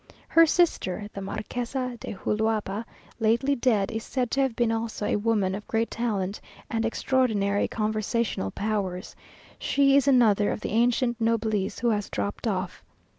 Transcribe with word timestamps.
Her 0.29 0.47
sister, 0.47 1.07
the 1.13 1.21
Marquesa 1.21 1.95
de 1.99 2.15
Juluapa, 2.15 2.85
lately 3.19 3.53
dead, 3.55 3.91
is 3.91 4.03
said 4.03 4.31
to 4.31 4.41
have 4.41 4.55
been 4.55 4.71
also 4.71 5.05
a 5.05 5.15
woman 5.15 5.53
of 5.53 5.67
great 5.67 5.91
talent 5.91 6.41
and 6.71 6.83
extraordinary 6.87 7.67
conversational 7.67 8.49
powers; 8.49 9.15
she 9.59 9.95
is 9.95 10.07
another 10.07 10.51
of 10.51 10.61
the 10.61 10.71
ancient 10.71 11.21
noblesse 11.21 11.77
who 11.77 11.89
has 11.91 12.09
dropped 12.09 12.47
off. 12.47 12.83